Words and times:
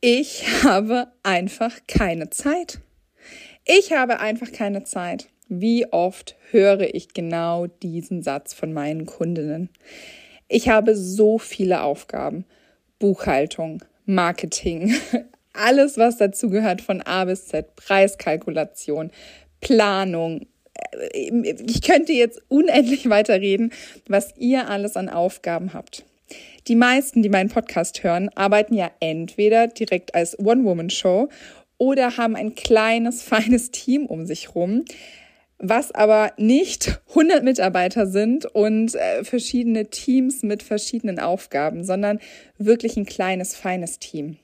ich 0.00 0.64
habe 0.64 1.08
einfach 1.22 1.76
keine 1.86 2.30
Zeit. 2.30 2.80
Ich 3.66 3.92
habe 3.92 4.20
einfach 4.20 4.50
keine 4.50 4.84
Zeit. 4.84 5.28
Wie 5.48 5.92
oft 5.92 6.36
höre 6.50 6.94
ich 6.94 7.12
genau 7.12 7.66
diesen 7.66 8.22
Satz 8.22 8.54
von 8.54 8.72
meinen 8.72 9.04
Kundinnen? 9.04 9.68
Ich 10.48 10.68
habe 10.68 10.96
so 10.96 11.38
viele 11.38 11.82
Aufgaben. 11.82 12.44
Buchhaltung, 12.98 13.84
Marketing, 14.06 14.94
alles, 15.52 15.98
was 15.98 16.16
dazu 16.16 16.50
gehört 16.50 16.80
von 16.80 17.02
A 17.02 17.24
bis 17.24 17.46
Z, 17.46 17.76
Preiskalkulation, 17.76 19.10
Planung. 19.60 20.46
Ich 21.32 21.82
könnte 21.82 22.12
jetzt 22.12 22.40
unendlich 22.48 23.08
weiterreden, 23.10 23.72
was 24.08 24.34
ihr 24.36 24.68
alles 24.68 24.96
an 24.96 25.08
Aufgaben 25.08 25.72
habt. 25.74 26.04
Die 26.66 26.76
meisten, 26.76 27.22
die 27.22 27.28
meinen 27.28 27.48
Podcast 27.48 28.02
hören, 28.02 28.28
arbeiten 28.34 28.74
ja 28.74 28.90
entweder 29.00 29.66
direkt 29.66 30.14
als 30.14 30.38
One-Woman-Show 30.38 31.28
oder 31.78 32.16
haben 32.16 32.36
ein 32.36 32.54
kleines, 32.54 33.22
feines 33.24 33.70
Team 33.70 34.06
um 34.06 34.26
sich 34.26 34.54
rum, 34.54 34.84
was 35.58 35.92
aber 35.92 36.32
nicht 36.36 37.00
100 37.10 37.42
Mitarbeiter 37.42 38.06
sind 38.06 38.46
und 38.46 38.94
äh, 38.94 39.24
verschiedene 39.24 39.86
Teams 39.90 40.42
mit 40.42 40.62
verschiedenen 40.62 41.18
Aufgaben, 41.18 41.84
sondern 41.84 42.20
wirklich 42.58 42.96
ein 42.96 43.06
kleines, 43.06 43.56
feines 43.56 43.98
Team. 43.98 44.36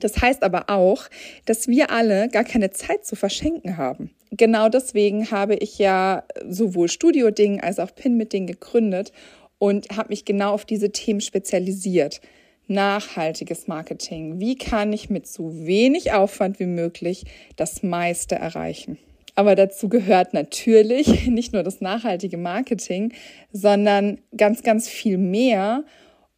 Das 0.00 0.20
heißt 0.20 0.42
aber 0.42 0.68
auch, 0.68 1.08
dass 1.46 1.68
wir 1.68 1.90
alle 1.90 2.28
gar 2.28 2.44
keine 2.44 2.70
Zeit 2.70 3.06
zu 3.06 3.16
verschenken 3.16 3.76
haben. 3.76 4.10
Genau 4.30 4.68
deswegen 4.68 5.30
habe 5.30 5.54
ich 5.54 5.78
ja 5.78 6.24
sowohl 6.46 6.88
Studio 6.88 7.30
Ding 7.30 7.60
als 7.60 7.78
auch 7.78 7.94
Pin 7.94 8.16
mit 8.16 8.32
Ding 8.32 8.46
gegründet 8.46 9.12
und 9.58 9.96
habe 9.96 10.10
mich 10.10 10.24
genau 10.24 10.52
auf 10.52 10.64
diese 10.64 10.92
Themen 10.92 11.20
spezialisiert. 11.20 12.20
Nachhaltiges 12.68 13.68
Marketing. 13.68 14.40
Wie 14.40 14.56
kann 14.56 14.92
ich 14.92 15.08
mit 15.08 15.26
so 15.26 15.66
wenig 15.66 16.12
Aufwand 16.12 16.58
wie 16.58 16.66
möglich 16.66 17.24
das 17.54 17.82
meiste 17.82 18.34
erreichen? 18.34 18.98
Aber 19.36 19.54
dazu 19.54 19.88
gehört 19.88 20.34
natürlich 20.34 21.26
nicht 21.28 21.52
nur 21.52 21.62
das 21.62 21.80
nachhaltige 21.80 22.38
Marketing, 22.38 23.12
sondern 23.52 24.18
ganz, 24.36 24.62
ganz 24.62 24.88
viel 24.88 25.18
mehr. 25.18 25.84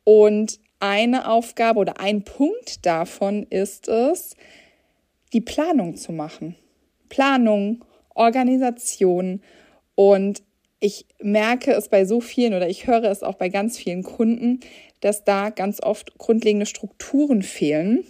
Und 0.04 0.58
eine 0.80 1.30
Aufgabe 1.30 1.80
oder 1.80 2.00
ein 2.00 2.24
Punkt 2.24 2.84
davon 2.84 3.44
ist 3.44 3.88
es, 3.88 4.36
die 5.32 5.40
Planung 5.40 5.96
zu 5.96 6.12
machen. 6.12 6.56
Planung, 7.08 7.84
Organisation 8.14 9.42
und 9.94 10.42
ich 10.80 11.06
merke 11.20 11.72
es 11.72 11.88
bei 11.88 12.04
so 12.04 12.20
vielen 12.20 12.54
oder 12.54 12.68
ich 12.68 12.86
höre 12.86 13.04
es 13.04 13.22
auch 13.22 13.34
bei 13.34 13.48
ganz 13.48 13.78
vielen 13.78 14.02
Kunden, 14.02 14.60
dass 15.00 15.24
da 15.24 15.50
ganz 15.50 15.82
oft 15.82 16.18
grundlegende 16.18 16.66
Strukturen 16.66 17.42
fehlen. 17.42 18.04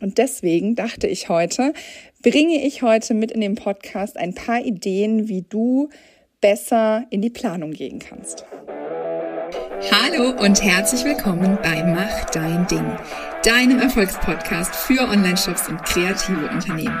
Und 0.00 0.18
deswegen 0.18 0.74
dachte 0.74 1.06
ich 1.06 1.28
heute, 1.28 1.72
bringe 2.22 2.64
ich 2.64 2.82
heute 2.82 3.14
mit 3.14 3.30
in 3.30 3.40
den 3.40 3.54
Podcast 3.54 4.16
ein 4.16 4.34
paar 4.34 4.60
Ideen, 4.60 5.28
wie 5.28 5.42
du 5.42 5.88
besser 6.40 7.06
in 7.10 7.22
die 7.22 7.30
Planung 7.30 7.72
gehen 7.72 7.98
kannst. 7.98 8.44
Hallo 9.90 10.30
und 10.40 10.62
herzlich 10.62 11.04
willkommen 11.04 11.58
bei 11.62 11.82
Mach 11.84 12.24
dein 12.30 12.66
Ding, 12.66 12.96
deinem 13.44 13.80
Erfolgspodcast 13.80 14.74
für 14.74 15.00
Online-Shops 15.00 15.68
und 15.68 15.82
kreative 15.84 16.48
Unternehmen. 16.48 16.98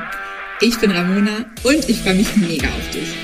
Ich 0.60 0.78
bin 0.80 0.90
Ramona 0.90 1.46
und 1.64 1.88
ich 1.88 2.00
freue 2.00 2.14
mich 2.14 2.36
mega 2.36 2.68
auf 2.68 2.90
dich. 2.90 3.14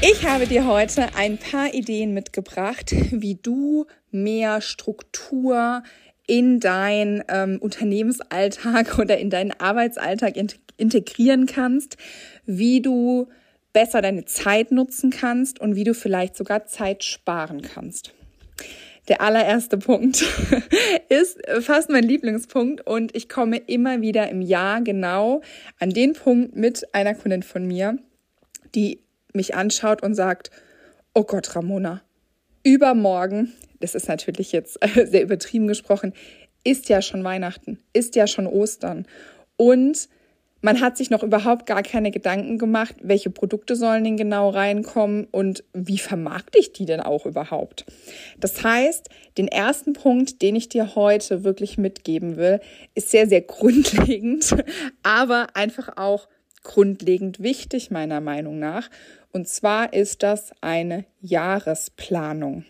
Ich 0.00 0.24
habe 0.24 0.46
dir 0.46 0.64
heute 0.64 1.08
ein 1.16 1.38
paar 1.38 1.74
Ideen 1.74 2.14
mitgebracht, 2.14 2.94
wie 3.10 3.34
du 3.34 3.86
mehr 4.12 4.60
Struktur 4.60 5.82
in 6.24 6.60
dein 6.60 7.24
ähm, 7.28 7.58
Unternehmensalltag 7.60 8.96
oder 9.00 9.18
in 9.18 9.28
deinen 9.28 9.50
Arbeitsalltag 9.50 10.34
integrieren 10.76 11.46
kannst, 11.46 11.96
wie 12.46 12.80
du 12.80 13.26
besser 13.72 14.00
deine 14.00 14.24
Zeit 14.24 14.70
nutzen 14.70 15.10
kannst 15.10 15.60
und 15.60 15.74
wie 15.74 15.84
du 15.84 15.94
vielleicht 15.94 16.36
sogar 16.36 16.66
Zeit 16.66 17.02
sparen 17.02 17.60
kannst. 17.62 18.14
Der 19.08 19.20
allererste 19.20 19.78
Punkt 19.78 20.24
ist 21.08 21.40
fast 21.60 21.90
mein 21.90 22.04
Lieblingspunkt 22.04 22.86
und 22.86 23.16
ich 23.16 23.28
komme 23.28 23.56
immer 23.56 24.00
wieder 24.00 24.28
im 24.28 24.42
Jahr 24.42 24.80
genau 24.80 25.42
an 25.80 25.90
den 25.90 26.12
Punkt 26.12 26.54
mit 26.54 26.94
einer 26.94 27.14
Kundin 27.14 27.42
von 27.42 27.66
mir, 27.66 27.98
die 28.76 29.00
mich 29.32 29.54
anschaut 29.54 30.02
und 30.02 30.14
sagt, 30.14 30.50
oh 31.14 31.24
Gott, 31.24 31.54
Ramona, 31.54 32.02
übermorgen, 32.62 33.52
das 33.80 33.94
ist 33.94 34.08
natürlich 34.08 34.52
jetzt 34.52 34.78
sehr 34.94 35.22
übertrieben 35.22 35.66
gesprochen, 35.66 36.12
ist 36.64 36.88
ja 36.88 37.02
schon 37.02 37.24
Weihnachten, 37.24 37.78
ist 37.92 38.14
ja 38.16 38.26
schon 38.26 38.46
Ostern. 38.46 39.06
Und 39.56 40.08
man 40.60 40.80
hat 40.80 40.96
sich 40.96 41.10
noch 41.10 41.22
überhaupt 41.22 41.66
gar 41.66 41.82
keine 41.82 42.10
Gedanken 42.10 42.58
gemacht, 42.58 42.96
welche 43.00 43.30
Produkte 43.30 43.76
sollen 43.76 44.02
denn 44.02 44.16
genau 44.16 44.50
reinkommen 44.50 45.26
und 45.30 45.62
wie 45.72 45.98
vermarkte 45.98 46.58
ich 46.58 46.72
die 46.72 46.84
denn 46.84 47.00
auch 47.00 47.26
überhaupt. 47.26 47.86
Das 48.40 48.64
heißt, 48.64 49.08
den 49.38 49.46
ersten 49.46 49.92
Punkt, 49.92 50.42
den 50.42 50.56
ich 50.56 50.68
dir 50.68 50.96
heute 50.96 51.44
wirklich 51.44 51.78
mitgeben 51.78 52.36
will, 52.36 52.60
ist 52.94 53.10
sehr, 53.10 53.28
sehr 53.28 53.40
grundlegend, 53.42 54.56
aber 55.02 55.48
einfach 55.54 55.96
auch 55.96 56.28
grundlegend 56.62 57.42
wichtig 57.42 57.90
meiner 57.90 58.20
Meinung 58.20 58.58
nach. 58.58 58.90
Und 59.32 59.48
zwar 59.48 59.92
ist 59.92 60.22
das 60.22 60.52
eine 60.60 61.04
Jahresplanung. 61.20 62.64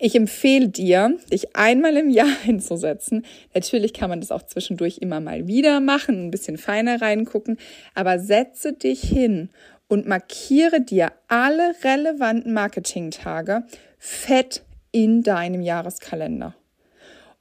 Ich 0.00 0.14
empfehle 0.14 0.68
dir, 0.68 1.16
dich 1.32 1.56
einmal 1.56 1.96
im 1.96 2.08
Jahr 2.10 2.36
hinzusetzen. 2.44 3.24
Natürlich 3.54 3.92
kann 3.92 4.10
man 4.10 4.20
das 4.20 4.30
auch 4.30 4.42
zwischendurch 4.42 4.98
immer 4.98 5.20
mal 5.20 5.46
wieder 5.46 5.80
machen, 5.80 6.26
ein 6.26 6.30
bisschen 6.30 6.56
feiner 6.56 7.00
reingucken, 7.02 7.58
aber 7.94 8.18
setze 8.18 8.72
dich 8.72 9.00
hin 9.00 9.50
und 9.88 10.06
markiere 10.06 10.80
dir 10.80 11.12
alle 11.26 11.74
relevanten 11.82 12.52
Marketingtage 12.52 13.64
fett 13.98 14.62
in 14.92 15.22
deinem 15.22 15.62
Jahreskalender. 15.62 16.54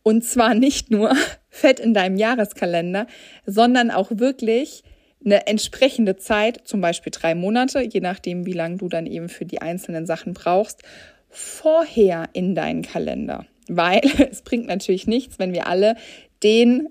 Und 0.02 0.24
zwar 0.24 0.54
nicht 0.54 0.90
nur 0.90 1.16
fett 1.50 1.80
in 1.80 1.94
deinem 1.94 2.16
Jahreskalender, 2.18 3.08
sondern 3.46 3.92
auch 3.92 4.10
wirklich 4.12 4.84
eine 5.24 5.48
entsprechende 5.48 6.16
Zeit, 6.16 6.62
zum 6.66 6.82
Beispiel 6.82 7.12
drei 7.12 7.36
Monate, 7.36 7.82
je 7.82 8.00
nachdem, 8.00 8.46
wie 8.46 8.54
lange 8.54 8.78
du 8.78 8.88
dann 8.88 9.06
eben 9.06 9.30
für 9.30 9.46
die 9.46 9.62
einzelnen 9.62 10.06
Sachen 10.06 10.34
brauchst, 10.34 10.84
vorher 11.30 12.30
in 12.34 12.56
deinen 12.56 12.82
Kalender. 12.82 13.46
Weil 13.68 14.02
es 14.32 14.42
bringt 14.42 14.68
natürlich 14.68 15.08
nichts, 15.08 15.40
wenn 15.40 15.54
wir 15.54 15.68
alle 15.68 15.96
den, 16.44 16.90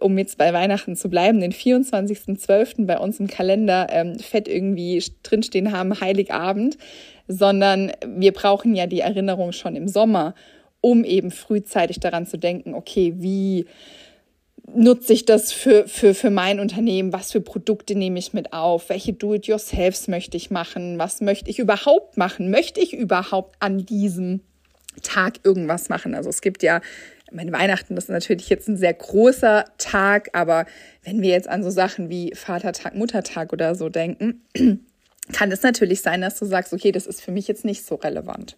um 0.00 0.16
jetzt 0.18 0.38
bei 0.38 0.52
Weihnachten 0.52 0.96
zu 0.96 1.10
bleiben, 1.10 1.40
den 1.40 1.52
24.12. 1.52 2.86
bei 2.86 2.98
uns 2.98 3.20
im 3.20 3.26
Kalender 3.26 3.88
ähm, 3.90 4.18
fett 4.18 4.48
irgendwie 4.48 5.02
drinstehen 5.22 5.72
haben, 5.72 6.00
Heiligabend, 6.00 6.78
sondern 7.28 7.92
wir 8.06 8.32
brauchen 8.32 8.74
ja 8.74 8.86
die 8.86 9.00
Erinnerung 9.00 9.52
schon 9.52 9.76
im 9.76 9.88
Sommer, 9.88 10.34
um 10.80 11.04
eben 11.04 11.30
frühzeitig 11.30 12.00
daran 12.00 12.26
zu 12.26 12.38
denken, 12.38 12.74
okay, 12.74 13.14
wie 13.16 13.66
nutze 14.72 15.12
ich 15.12 15.24
das 15.24 15.52
für, 15.52 15.86
für, 15.88 16.14
für 16.14 16.30
mein 16.30 16.60
Unternehmen? 16.60 17.12
Was 17.12 17.32
für 17.32 17.40
Produkte 17.40 17.94
nehme 17.94 18.18
ich 18.18 18.32
mit 18.32 18.52
auf? 18.52 18.88
Welche 18.88 19.12
Do-it-yourselfs 19.12 20.08
möchte 20.08 20.36
ich 20.36 20.50
machen? 20.50 20.98
Was 20.98 21.20
möchte 21.20 21.50
ich 21.50 21.58
überhaupt 21.58 22.16
machen? 22.16 22.50
Möchte 22.50 22.80
ich 22.80 22.94
überhaupt 22.94 23.56
an 23.60 23.84
diesem 23.84 24.40
Tag 25.02 25.40
irgendwas 25.44 25.88
machen? 25.88 26.14
Also 26.14 26.30
es 26.30 26.40
gibt 26.40 26.62
ja, 26.62 26.80
meine 27.30 27.52
Weihnachten, 27.52 27.94
das 27.94 28.04
ist 28.04 28.10
natürlich 28.10 28.48
jetzt 28.48 28.68
ein 28.68 28.76
sehr 28.76 28.94
großer 28.94 29.64
Tag, 29.78 30.30
aber 30.32 30.66
wenn 31.02 31.20
wir 31.20 31.30
jetzt 31.30 31.48
an 31.48 31.62
so 31.62 31.70
Sachen 31.70 32.08
wie 32.08 32.32
Vatertag, 32.34 32.94
Muttertag 32.94 33.52
oder 33.52 33.74
so 33.74 33.88
denken, 33.88 34.42
kann 35.32 35.52
es 35.52 35.62
natürlich 35.62 36.00
sein, 36.00 36.20
dass 36.20 36.38
du 36.38 36.46
sagst, 36.46 36.72
okay, 36.72 36.92
das 36.92 37.06
ist 37.06 37.22
für 37.22 37.32
mich 37.32 37.48
jetzt 37.48 37.64
nicht 37.64 37.84
so 37.84 37.96
relevant. 37.96 38.56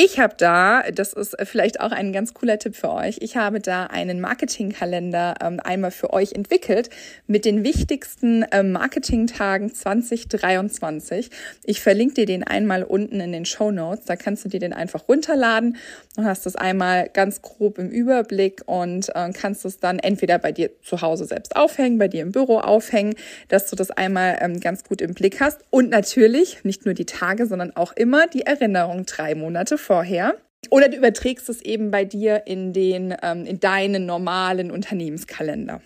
Ich 0.00 0.20
habe 0.20 0.34
da, 0.38 0.84
das 0.92 1.12
ist 1.12 1.36
vielleicht 1.42 1.80
auch 1.80 1.90
ein 1.90 2.12
ganz 2.12 2.32
cooler 2.32 2.60
Tipp 2.60 2.76
für 2.76 2.92
euch, 2.92 3.16
ich 3.20 3.36
habe 3.36 3.58
da 3.58 3.86
einen 3.86 4.20
Marketingkalender 4.20 5.34
ähm, 5.42 5.58
einmal 5.58 5.90
für 5.90 6.12
euch 6.12 6.34
entwickelt 6.34 6.88
mit 7.26 7.44
den 7.44 7.64
wichtigsten 7.64 8.44
ähm, 8.52 8.70
Marketingtagen 8.70 9.74
2023. 9.74 11.30
Ich 11.64 11.80
verlinke 11.80 12.14
dir 12.14 12.26
den 12.26 12.44
einmal 12.44 12.84
unten 12.84 13.18
in 13.18 13.32
den 13.32 13.44
Show 13.44 13.72
Notes, 13.72 14.04
da 14.04 14.14
kannst 14.14 14.44
du 14.44 14.48
dir 14.48 14.60
den 14.60 14.72
einfach 14.72 15.08
runterladen 15.08 15.76
und 16.16 16.26
hast 16.26 16.46
das 16.46 16.54
einmal 16.54 17.08
ganz 17.12 17.42
grob 17.42 17.78
im 17.78 17.90
Überblick 17.90 18.62
und 18.66 19.08
äh, 19.16 19.32
kannst 19.32 19.64
es 19.64 19.80
dann 19.80 19.98
entweder 19.98 20.38
bei 20.38 20.52
dir 20.52 20.70
zu 20.80 21.02
Hause 21.02 21.24
selbst 21.24 21.56
aufhängen, 21.56 21.98
bei 21.98 22.06
dir 22.06 22.22
im 22.22 22.30
Büro 22.30 22.60
aufhängen, 22.60 23.16
dass 23.48 23.68
du 23.68 23.74
das 23.74 23.90
einmal 23.90 24.38
ähm, 24.40 24.60
ganz 24.60 24.84
gut 24.84 25.00
im 25.00 25.14
Blick 25.14 25.40
hast 25.40 25.58
und 25.70 25.90
natürlich 25.90 26.62
nicht 26.62 26.84
nur 26.84 26.94
die 26.94 27.04
Tage, 27.04 27.46
sondern 27.46 27.74
auch 27.74 27.94
immer 27.94 28.28
die 28.28 28.42
Erinnerung 28.42 29.04
drei 29.04 29.34
Monate 29.34 29.76
vorher. 29.88 30.36
Oder 30.70 30.88
du 30.88 30.98
überträgst 30.98 31.48
es 31.48 31.62
eben 31.62 31.90
bei 31.90 32.04
dir 32.04 32.46
in 32.46 32.72
den, 32.72 33.14
ähm, 33.22 33.46
in 33.46 33.58
deinen 33.58 34.06
normalen 34.06 34.70
Unternehmenskalender. 34.70 35.80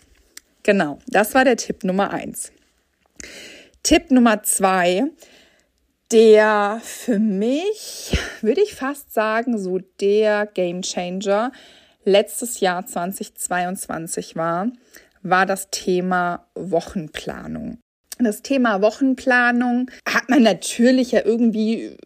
Genau, 0.65 0.99
das 1.07 1.35
war 1.35 1.45
der 1.45 1.57
Tipp 1.57 1.85
Nummer 1.85 2.11
eins. 2.11 2.53
Tipp 3.83 4.11
Nummer 4.11 4.43
zwei, 4.43 5.05
der 6.11 6.81
für 6.83 7.19
mich, 7.19 8.19
würde 8.41 8.63
ich 8.63 8.75
fast 8.75 9.15
sagen, 9.15 9.59
so 9.59 9.79
der 10.01 10.47
Game 10.47 10.83
Changer 10.83 11.53
letztes 12.05 12.61
Jahr 12.61 12.85
2022 12.85 14.35
war, 14.37 14.69
war 15.23 15.47
das 15.47 15.71
Thema 15.71 16.47
Wochenplanung. 16.55 17.79
Das 18.19 18.43
Thema 18.43 18.83
Wochenplanung 18.83 19.91
hat 20.09 20.29
man 20.29 20.43
natürlich 20.43 21.13
ja 21.13 21.25
irgendwie 21.25 21.97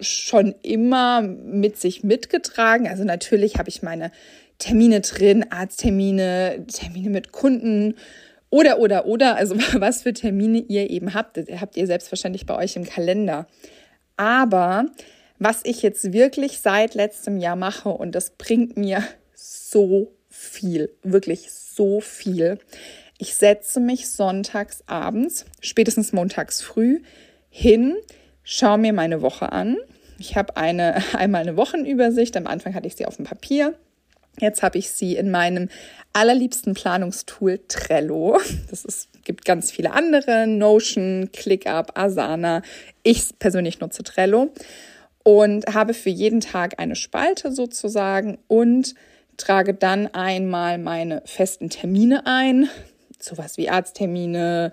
schon 0.00 0.54
immer 0.62 1.22
mit 1.22 1.78
sich 1.78 2.02
mitgetragen. 2.02 2.88
Also 2.88 3.04
natürlich 3.04 3.56
habe 3.56 3.68
ich 3.68 3.82
meine 3.82 4.10
Termine 4.58 5.00
drin, 5.00 5.46
Arzttermine, 5.50 6.64
Termine 6.72 7.10
mit 7.10 7.32
Kunden 7.32 7.94
oder, 8.50 8.78
oder, 8.78 9.06
oder. 9.06 9.36
Also 9.36 9.56
was 9.74 10.02
für 10.02 10.12
Termine 10.12 10.58
ihr 10.58 10.90
eben 10.90 11.14
habt, 11.14 11.38
habt 11.38 11.76
ihr 11.76 11.86
selbstverständlich 11.86 12.46
bei 12.46 12.56
euch 12.56 12.76
im 12.76 12.84
Kalender. 12.84 13.46
Aber 14.16 14.86
was 15.38 15.60
ich 15.64 15.82
jetzt 15.82 16.12
wirklich 16.12 16.60
seit 16.60 16.94
letztem 16.94 17.38
Jahr 17.38 17.56
mache 17.56 17.88
und 17.88 18.14
das 18.14 18.30
bringt 18.30 18.76
mir 18.76 19.02
so 19.34 20.12
viel, 20.28 20.90
wirklich 21.02 21.50
so 21.50 22.00
viel. 22.00 22.58
Ich 23.18 23.34
setze 23.34 23.80
mich 23.80 24.08
sonntags 24.08 24.82
abends, 24.86 25.46
spätestens 25.60 26.12
montags 26.12 26.62
früh 26.62 27.00
hin, 27.48 27.96
schaue 28.42 28.78
mir 28.78 28.92
meine 28.92 29.22
Woche 29.22 29.52
an. 29.52 29.76
Ich 30.20 30.36
habe 30.36 30.56
eine, 30.56 31.02
einmal 31.14 31.40
eine 31.42 31.56
Wochenübersicht. 31.56 32.36
Am 32.36 32.46
Anfang 32.46 32.74
hatte 32.74 32.86
ich 32.86 32.94
sie 32.94 33.06
auf 33.06 33.16
dem 33.16 33.24
Papier. 33.24 33.74
Jetzt 34.38 34.62
habe 34.62 34.78
ich 34.78 34.90
sie 34.90 35.16
in 35.16 35.30
meinem 35.30 35.68
allerliebsten 36.12 36.74
Planungstool 36.74 37.60
Trello. 37.66 38.38
Das 38.70 38.84
ist, 38.84 39.08
gibt 39.24 39.44
ganz 39.44 39.72
viele 39.72 39.92
andere, 39.92 40.46
Notion, 40.46 41.30
ClickUp, 41.32 41.98
Asana. 41.98 42.62
Ich 43.02 43.38
persönlich 43.38 43.80
nutze 43.80 44.04
Trello 44.04 44.52
und 45.24 45.66
habe 45.66 45.92
für 45.92 46.10
jeden 46.10 46.40
Tag 46.40 46.78
eine 46.78 46.94
Spalte 46.94 47.50
sozusagen 47.50 48.38
und 48.46 48.94
trage 49.36 49.74
dann 49.74 50.06
einmal 50.08 50.78
meine 50.78 51.22
festen 51.24 51.68
Termine 51.68 52.26
ein, 52.26 52.68
sowas 53.18 53.56
wie 53.56 53.68
Arzttermine, 53.68 54.72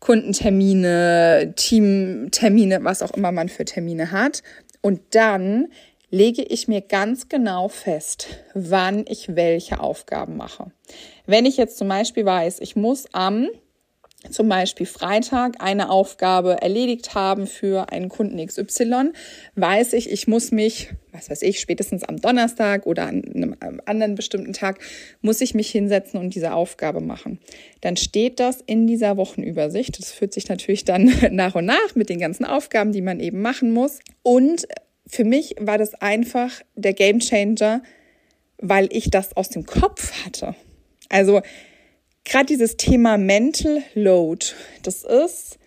Kundentermine, 0.00 1.52
Teamtermine, 1.56 2.82
was 2.82 3.02
auch 3.02 3.12
immer 3.12 3.32
man 3.32 3.48
für 3.48 3.64
Termine 3.64 4.10
hat. 4.10 4.42
Und 4.80 5.00
dann 5.14 5.68
lege 6.10 6.42
ich 6.42 6.68
mir 6.68 6.80
ganz 6.80 7.28
genau 7.28 7.68
fest, 7.68 8.28
wann 8.54 9.04
ich 9.06 9.36
welche 9.36 9.80
Aufgaben 9.80 10.36
mache. 10.36 10.70
Wenn 11.26 11.46
ich 11.46 11.56
jetzt 11.56 11.76
zum 11.78 11.88
Beispiel 11.88 12.24
weiß, 12.24 12.60
ich 12.60 12.76
muss 12.76 13.12
am 13.12 13.48
zum 14.30 14.48
Beispiel 14.48 14.86
Freitag 14.86 15.56
eine 15.60 15.90
Aufgabe 15.90 16.60
erledigt 16.60 17.14
haben 17.14 17.46
für 17.46 17.92
einen 17.92 18.08
Kunden 18.08 18.44
XY, 18.44 19.12
weiß 19.54 19.92
ich, 19.92 20.10
ich 20.10 20.26
muss 20.26 20.50
mich, 20.50 20.90
was 21.12 21.30
weiß 21.30 21.42
ich, 21.42 21.60
spätestens 21.60 22.02
am 22.02 22.20
Donnerstag 22.20 22.84
oder 22.86 23.06
an 23.06 23.22
einem 23.24 23.56
anderen 23.86 24.16
bestimmten 24.16 24.52
Tag, 24.52 24.80
muss 25.20 25.40
ich 25.40 25.54
mich 25.54 25.70
hinsetzen 25.70 26.18
und 26.18 26.34
diese 26.34 26.52
Aufgabe 26.52 27.00
machen. 27.00 27.38
Dann 27.80 27.96
steht 27.96 28.40
das 28.40 28.60
in 28.60 28.88
dieser 28.88 29.16
Wochenübersicht. 29.16 29.98
Das 29.98 30.10
führt 30.10 30.32
sich 30.32 30.48
natürlich 30.48 30.84
dann 30.84 31.12
nach 31.30 31.54
und 31.54 31.66
nach 31.66 31.94
mit 31.94 32.08
den 32.08 32.18
ganzen 32.18 32.44
Aufgaben, 32.44 32.90
die 32.90 33.02
man 33.02 33.20
eben 33.20 33.40
machen 33.40 33.70
muss. 33.70 34.00
Und 34.24 34.66
für 35.06 35.24
mich 35.24 35.54
war 35.60 35.78
das 35.78 35.94
einfach 35.94 36.50
der 36.74 36.92
Game 36.92 37.20
Changer, 37.20 37.82
weil 38.58 38.88
ich 38.90 39.10
das 39.10 39.36
aus 39.36 39.48
dem 39.48 39.64
Kopf 39.64 40.24
hatte. 40.24 40.56
Also 41.08 41.40
gerade 42.24 42.46
dieses 42.46 42.76
Thema 42.76 43.16
Mental 43.18 43.82
Load, 43.94 44.46
das 44.82 45.04
ist, 45.04 45.58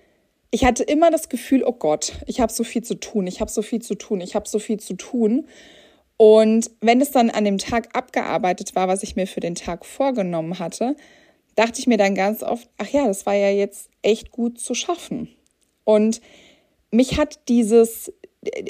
ich 0.52 0.66
hatte 0.66 0.84
immer 0.84 1.10
das 1.10 1.30
Gefühl, 1.30 1.64
oh 1.64 1.74
Gott, 1.74 2.14
ich 2.28 2.42
habe 2.42 2.52
so 2.52 2.64
viel 2.64 2.84
zu 2.84 2.96
tun, 2.96 3.28
ich 3.28 3.40
habe 3.40 3.50
so 3.50 3.62
viel 3.62 3.82
zu 3.82 3.96
tun, 3.96 4.22
ich 4.22 4.36
habe 4.36 4.48
so 4.48 4.60
viel 4.60 4.80
zu 4.80 4.96
tun. 4.96 5.48
Und 6.18 6.70
wenn 6.82 7.02
es 7.02 7.12
dann 7.12 7.30
an 7.30 7.46
dem 7.46 7.58
Tag 7.58 7.96
abgearbeitet 7.96 8.76
war, 8.76 8.88
was 8.88 9.02
ich 9.02 9.16
mir 9.16 9.28
für 9.28 9.40
den 9.40 9.56
Tag 9.56 9.86
vorgenommen 9.86 10.60
hatte, 10.60 10.96
dachte 11.56 11.80
ich 11.80 11.88
mir 11.88 11.98
dann 11.98 12.16
ganz 12.16 12.44
oft, 12.44 12.70
ach 12.78 12.88
ja, 12.88 13.08
das 13.08 13.26
war 13.26 13.34
ja 13.34 13.50
jetzt 13.50 13.90
echt 14.02 14.32
gut 14.32 14.60
zu 14.60 14.74
schaffen. 14.74 15.30
Und 15.84 16.22
mich 16.92 17.18
hat 17.18 17.48
dieses 17.48 18.14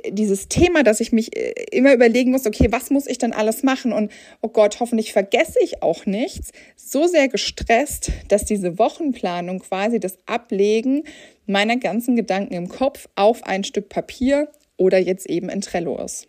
dieses 0.10 0.50
Thema, 0.50 0.84
dass 0.84 1.00
ich 1.00 1.12
mich 1.12 1.36
äh, 1.36 1.54
immer 1.72 1.94
überlegen 1.94 2.32
muss, 2.32 2.46
okay, 2.46 2.68
was 2.72 2.90
muss 2.90 3.08
ich 3.08 3.18
denn 3.18 3.32
alles 3.32 3.64
machen? 3.64 3.94
Und 3.94 4.12
oh 4.42 4.50
Gott, 4.50 4.80
hoffentlich 4.80 5.14
vergesse 5.14 5.60
ich 5.62 5.82
auch 5.82 6.06
nichts. 6.06 6.52
So 6.76 7.08
sehr 7.08 7.30
gestresst, 7.30 8.12
dass 8.28 8.46
diese 8.46 8.78
Wochenplanung 8.78 9.60
quasi 9.60 10.00
das 10.00 10.18
Ablegen 10.26 11.04
meiner 11.46 11.78
ganzen 11.78 12.16
Gedanken 12.16 12.54
im 12.54 12.68
Kopf 12.68 13.08
auf 13.16 13.44
ein 13.44 13.64
Stück 13.64 13.88
Papier 13.88 14.50
oder 14.78 14.98
jetzt 14.98 15.30
eben 15.30 15.50
in 15.50 15.62
Trello 15.62 16.04
ist. 16.04 16.28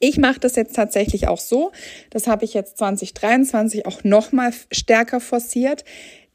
Ich 0.00 0.18
mache 0.18 0.40
das 0.40 0.56
jetzt 0.56 0.76
tatsächlich 0.76 1.28
auch 1.28 1.40
so, 1.40 1.72
das 2.10 2.26
habe 2.26 2.44
ich 2.44 2.54
jetzt 2.54 2.76
2023 2.78 3.86
auch 3.86 4.04
noch 4.04 4.32
mal 4.32 4.52
stärker 4.70 5.20
forciert, 5.20 5.84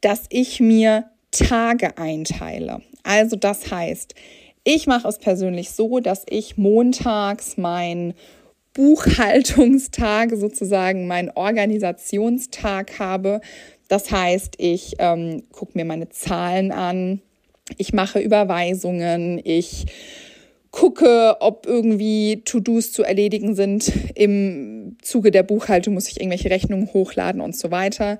dass 0.01 0.23
ich 0.29 0.59
mir 0.59 1.05
Tage 1.31 1.97
einteile. 1.97 2.81
Also 3.03 3.35
das 3.35 3.69
heißt, 3.69 4.15
ich 4.63 4.87
mache 4.87 5.07
es 5.07 5.17
persönlich 5.17 5.71
so, 5.71 5.99
dass 5.99 6.23
ich 6.29 6.57
montags 6.57 7.57
mein 7.57 8.13
Buchhaltungstag, 8.73 10.31
sozusagen 10.35 11.07
mein 11.07 11.29
Organisationstag 11.35 12.99
habe. 12.99 13.41
Das 13.87 14.09
heißt, 14.09 14.55
ich 14.57 14.95
ähm, 14.99 15.43
gucke 15.51 15.73
mir 15.75 15.85
meine 15.85 16.09
Zahlen 16.09 16.71
an, 16.71 17.21
ich 17.77 17.93
mache 17.93 18.19
Überweisungen, 18.19 19.39
ich 19.43 19.85
gucke, 20.71 21.37
ob 21.39 21.67
irgendwie 21.67 22.41
To-Dos 22.43 22.91
zu 22.91 23.03
erledigen 23.03 23.55
sind. 23.55 23.91
Im 24.15 24.97
Zuge 25.01 25.29
der 25.29 25.43
Buchhaltung 25.43 25.93
muss 25.93 26.07
ich 26.07 26.19
irgendwelche 26.19 26.49
Rechnungen 26.49 26.91
hochladen 26.93 27.41
und 27.41 27.55
so 27.55 27.69
weiter. 27.69 28.17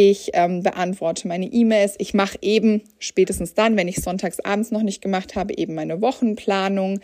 Ich 0.00 0.30
ähm, 0.34 0.62
beantworte 0.62 1.26
meine 1.26 1.46
E-Mails. 1.46 1.96
Ich 1.98 2.14
mache 2.14 2.38
eben 2.40 2.84
spätestens 3.00 3.54
dann, 3.54 3.76
wenn 3.76 3.88
ich 3.88 3.96
sonntags 3.96 4.38
abends 4.38 4.70
noch 4.70 4.84
nicht 4.84 5.02
gemacht 5.02 5.34
habe, 5.34 5.58
eben 5.58 5.74
meine 5.74 6.00
Wochenplanung. 6.00 7.00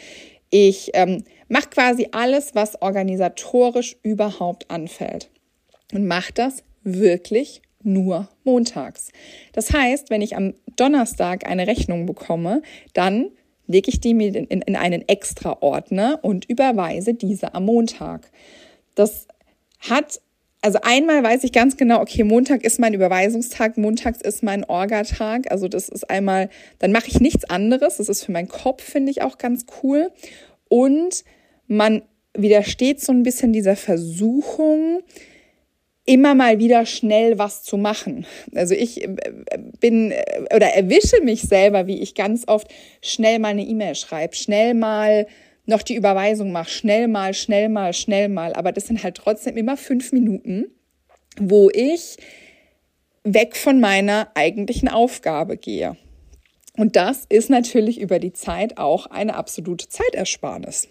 Ich 0.50 0.92
ähm, 0.94 1.24
mache 1.48 1.70
quasi 1.70 2.06
alles, 2.12 2.54
was 2.54 2.80
organisatorisch 2.80 3.96
überhaupt 4.04 4.70
anfällt. 4.70 5.28
Und 5.92 6.06
mache 6.06 6.32
das 6.34 6.62
wirklich 6.84 7.62
nur 7.82 8.28
montags. 8.44 9.10
Das 9.54 9.72
heißt, 9.72 10.10
wenn 10.10 10.22
ich 10.22 10.36
am 10.36 10.54
Donnerstag 10.76 11.48
eine 11.48 11.66
Rechnung 11.66 12.06
bekomme, 12.06 12.62
dann 12.92 13.32
lege 13.66 13.90
ich 13.90 13.98
die 13.98 14.14
mir 14.14 14.32
in, 14.36 14.62
in 14.62 14.76
einen 14.76 15.02
extra 15.08 15.58
Ordner 15.62 16.20
und 16.22 16.44
überweise 16.44 17.12
diese 17.12 17.56
am 17.56 17.64
Montag. 17.64 18.30
Das 18.94 19.26
hat 19.80 20.20
also 20.64 20.78
einmal 20.80 21.22
weiß 21.22 21.44
ich 21.44 21.52
ganz 21.52 21.76
genau, 21.76 22.00
okay, 22.00 22.24
Montag 22.24 22.64
ist 22.64 22.80
mein 22.80 22.94
Überweisungstag, 22.94 23.76
montags 23.76 24.22
ist 24.22 24.42
mein 24.42 24.64
Orgatag. 24.64 25.50
Also 25.50 25.68
das 25.68 25.90
ist 25.90 26.08
einmal, 26.08 26.48
dann 26.78 26.90
mache 26.90 27.08
ich 27.08 27.20
nichts 27.20 27.44
anderes. 27.44 27.98
Das 27.98 28.08
ist 28.08 28.24
für 28.24 28.32
meinen 28.32 28.48
Kopf, 28.48 28.82
finde 28.82 29.10
ich 29.10 29.20
auch 29.20 29.36
ganz 29.36 29.66
cool. 29.82 30.10
Und 30.70 31.22
man 31.66 32.00
widersteht 32.32 33.02
so 33.02 33.12
ein 33.12 33.24
bisschen 33.24 33.52
dieser 33.52 33.76
Versuchung, 33.76 35.02
immer 36.06 36.34
mal 36.34 36.58
wieder 36.58 36.86
schnell 36.86 37.38
was 37.38 37.62
zu 37.62 37.76
machen. 37.76 38.24
Also 38.54 38.72
ich 38.72 39.04
äh, 39.04 39.16
bin 39.80 40.12
äh, 40.12 40.44
oder 40.56 40.68
erwische 40.68 41.20
mich 41.20 41.42
selber, 41.42 41.86
wie 41.86 42.00
ich 42.00 42.14
ganz 42.14 42.44
oft 42.48 42.68
schnell 43.02 43.38
mal 43.38 43.48
eine 43.48 43.64
E-Mail 43.66 43.96
schreibe, 43.96 44.34
schnell 44.34 44.72
mal 44.72 45.26
noch 45.66 45.82
die 45.82 45.94
Überweisung 45.94 46.52
mache, 46.52 46.70
schnell 46.70 47.08
mal, 47.08 47.34
schnell 47.34 47.68
mal, 47.68 47.92
schnell 47.92 48.28
mal. 48.28 48.52
Aber 48.54 48.72
das 48.72 48.86
sind 48.86 49.02
halt 49.02 49.16
trotzdem 49.16 49.56
immer 49.56 49.76
fünf 49.76 50.12
Minuten, 50.12 50.66
wo 51.38 51.70
ich 51.70 52.16
weg 53.24 53.56
von 53.56 53.80
meiner 53.80 54.30
eigentlichen 54.34 54.88
Aufgabe 54.88 55.56
gehe. 55.56 55.96
Und 56.76 56.96
das 56.96 57.24
ist 57.28 57.50
natürlich 57.50 58.00
über 58.00 58.18
die 58.18 58.32
Zeit 58.32 58.78
auch 58.78 59.06
eine 59.06 59.36
absolute 59.36 59.88
Zeitersparnis. 59.88 60.88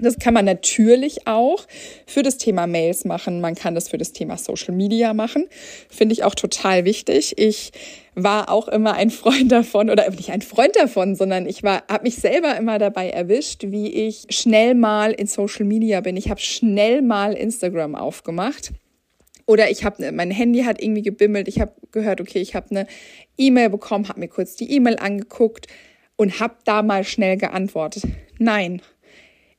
Das 0.00 0.18
kann 0.18 0.34
man 0.34 0.44
natürlich 0.44 1.28
auch 1.28 1.66
für 2.04 2.22
das 2.22 2.36
Thema 2.36 2.66
Mails 2.66 3.04
machen. 3.04 3.40
Man 3.40 3.54
kann 3.54 3.76
das 3.76 3.88
für 3.88 3.98
das 3.98 4.12
Thema 4.12 4.36
Social 4.36 4.74
Media 4.74 5.14
machen. 5.14 5.46
Finde 5.88 6.14
ich 6.14 6.24
auch 6.24 6.34
total 6.34 6.84
wichtig. 6.84 7.38
Ich 7.38 7.70
war 8.16 8.48
auch 8.48 8.66
immer 8.66 8.94
ein 8.94 9.10
Freund 9.10 9.52
davon 9.52 9.90
oder 9.90 10.10
nicht 10.10 10.30
ein 10.30 10.42
Freund 10.42 10.74
davon, 10.74 11.14
sondern 11.14 11.46
ich 11.46 11.62
war 11.62 11.84
habe 11.88 12.04
mich 12.04 12.16
selber 12.16 12.56
immer 12.56 12.78
dabei 12.78 13.10
erwischt, 13.10 13.62
wie 13.66 13.88
ich 13.92 14.26
schnell 14.30 14.74
mal 14.74 15.12
in 15.12 15.28
Social 15.28 15.64
Media 15.64 16.00
bin. 16.00 16.16
Ich 16.16 16.28
habe 16.28 16.40
schnell 16.40 17.00
mal 17.00 17.32
Instagram 17.34 17.94
aufgemacht. 17.94 18.72
Oder 19.46 19.70
ich 19.70 19.84
habe 19.84 20.10
mein 20.10 20.30
Handy 20.30 20.62
hat 20.62 20.82
irgendwie 20.82 21.02
gebimmelt. 21.02 21.48
Ich 21.48 21.60
habe 21.60 21.72
gehört, 21.92 22.20
okay, 22.20 22.40
ich 22.40 22.54
habe 22.54 22.70
eine 22.70 22.86
E-Mail 23.36 23.68
bekommen, 23.68 24.08
habe 24.08 24.20
mir 24.20 24.28
kurz 24.28 24.56
die 24.56 24.72
E-Mail 24.72 24.96
angeguckt 24.96 25.66
und 26.16 26.40
habe 26.40 26.54
da 26.64 26.82
mal 26.82 27.04
schnell 27.04 27.36
geantwortet. 27.36 28.04
Nein, 28.38 28.80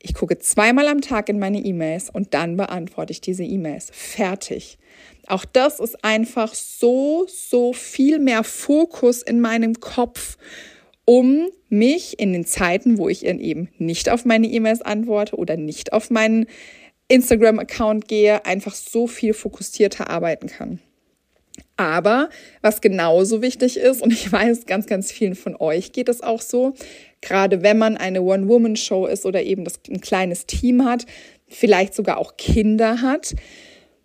ich 0.06 0.14
gucke 0.14 0.38
zweimal 0.38 0.88
am 0.88 1.02
Tag 1.02 1.30
in 1.30 1.40
meine 1.40 1.58
E-Mails 1.58 2.12
und 2.12 2.36
dann 2.36 2.58
beantworte 2.58 3.12
ich 3.12 3.22
diese 3.22 3.44
E-Mails. 3.44 3.90
Fertig. 3.92 4.78
Auch 5.26 5.46
das 5.46 5.80
ist 5.80 6.06
einfach 6.06 6.54
so, 6.54 7.26
so 7.28 7.74
viel 7.74 8.20
mehr 8.20 8.44
Fokus 8.44 9.24
in 9.24 9.42
meinem 9.42 9.80
Kopf, 9.80 10.38
um 11.06 11.48
mich 11.70 12.20
in 12.20 12.34
den 12.34 12.46
Zeiten, 12.46 13.00
wo 13.00 13.10
ich 13.10 13.26
eben 13.26 13.70
nicht 13.80 14.10
auf 14.10 14.26
meine 14.26 14.46
E-Mails 14.46 14.84
antworte 14.84 15.38
oder 15.38 15.58
nicht 15.58 15.92
auf 15.92 16.12
meinen 16.12 16.46
Instagram-Account 17.08 18.08
gehe, 18.08 18.46
einfach 18.46 18.76
so 18.76 19.08
viel 19.08 19.34
fokussierter 19.34 20.12
arbeiten 20.12 20.46
kann. 20.46 20.80
Aber 21.78 22.30
was 22.62 22.80
genauso 22.80 23.42
wichtig 23.42 23.78
ist, 23.78 24.04
und 24.04 24.14
ich 24.14 24.32
weiß, 24.32 24.68
ganz, 24.68 24.86
ganz 24.86 25.12
vielen 25.12 25.34
von 25.34 25.56
euch 25.56 25.94
geht 25.94 26.10
es 26.10 26.22
auch 26.22 26.42
so, 26.42 26.76
gerade 27.26 27.64
wenn 27.64 27.78
man 27.78 27.98
eine 27.98 28.22
One-Woman-Show 28.22 29.08
ist 29.08 29.26
oder 29.26 29.44
eben 29.44 29.66
das, 29.66 29.80
ein 29.90 30.00
kleines 30.00 30.46
Team 30.46 30.86
hat, 30.86 31.06
vielleicht 31.48 31.94
sogar 31.94 32.18
auch 32.18 32.38
Kinder 32.38 33.02
hat, 33.02 33.36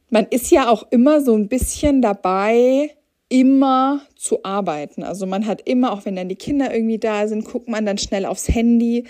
man 0.08 0.26
ist 0.28 0.50
ja 0.50 0.68
auch 0.68 0.90
immer 0.90 1.20
so 1.20 1.36
ein 1.36 1.48
bisschen 1.48 2.02
dabei, 2.02 2.90
immer 3.28 4.00
zu 4.16 4.42
arbeiten. 4.42 5.04
Also 5.04 5.24
man 5.24 5.46
hat 5.46 5.62
immer, 5.68 5.92
auch 5.92 6.04
wenn 6.04 6.16
dann 6.16 6.28
die 6.28 6.36
Kinder 6.36 6.74
irgendwie 6.74 6.98
da 6.98 7.28
sind, 7.28 7.44
guckt 7.44 7.68
man 7.68 7.86
dann 7.86 7.96
schnell 7.96 8.26
aufs 8.26 8.48
Handy. 8.48 9.04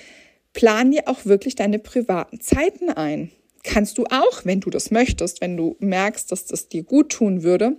Plan 0.52 0.90
dir 0.90 1.04
auch 1.06 1.24
wirklich 1.24 1.54
deine 1.54 1.78
privaten 1.78 2.40
Zeiten 2.40 2.90
ein. 2.90 3.30
Kannst 3.62 3.96
du 3.96 4.04
auch, 4.04 4.44
wenn 4.44 4.60
du 4.60 4.68
das 4.68 4.90
möchtest, 4.90 5.40
wenn 5.40 5.56
du 5.56 5.76
merkst, 5.80 6.30
dass 6.30 6.44
das 6.44 6.68
dir 6.68 6.82
gut 6.82 7.10
tun 7.10 7.42
würde, 7.42 7.76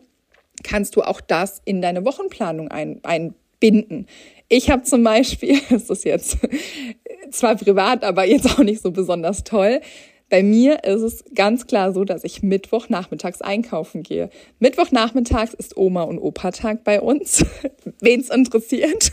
kannst 0.64 0.96
du 0.96 1.02
auch 1.02 1.22
das 1.22 1.62
in 1.66 1.82
deine 1.82 2.06
Wochenplanung 2.06 2.70
ein, 2.70 3.02
einbinden. 3.04 4.08
Ich 4.54 4.70
habe 4.70 4.84
zum 4.84 5.02
Beispiel, 5.02 5.62
das 5.70 5.90
ist 5.90 6.04
jetzt 6.04 6.38
zwar 7.32 7.56
privat, 7.56 8.04
aber 8.04 8.26
jetzt 8.26 8.48
auch 8.48 8.64
nicht 8.64 8.82
so 8.82 8.92
besonders 8.92 9.46
toll, 9.46 9.80
bei 10.30 10.44
mir 10.44 10.84
ist 10.84 11.02
es 11.02 11.24
ganz 11.36 11.68
klar 11.68 11.94
so, 11.94 12.04
dass 12.04 12.26
ich 12.26 12.44
Mittwochnachmittags 12.44 13.42
einkaufen 13.42 14.04
gehe. 14.04 14.30
Mittwochnachmittags 14.60 15.54
ist 15.54 15.76
Oma- 15.76 16.04
und 16.04 16.20
Opa-Tag 16.20 16.84
bei 16.84 17.00
uns, 17.02 17.46
wen 18.02 18.20
es 18.20 18.30
interessiert. 18.30 19.12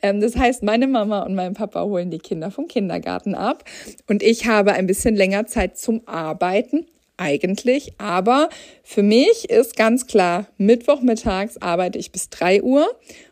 Ähm, 0.00 0.20
das 0.22 0.36
heißt, 0.36 0.62
meine 0.62 0.86
Mama 0.86 1.24
und 1.24 1.34
mein 1.34 1.52
Papa 1.52 1.82
holen 1.84 2.10
die 2.10 2.18
Kinder 2.18 2.50
vom 2.50 2.66
Kindergarten 2.66 3.34
ab 3.34 3.64
und 4.06 4.22
ich 4.22 4.46
habe 4.46 4.72
ein 4.72 4.86
bisschen 4.86 5.14
länger 5.14 5.46
Zeit 5.46 5.76
zum 5.76 6.00
Arbeiten, 6.06 6.86
eigentlich. 7.20 7.92
Aber 7.98 8.48
für 8.82 9.02
mich 9.02 9.50
ist 9.50 9.76
ganz 9.76 10.06
klar, 10.06 10.46
Mittwochmittags 10.56 11.58
arbeite 11.58 11.98
ich 11.98 12.12
bis 12.12 12.30
drei 12.30 12.62
Uhr. 12.62 12.88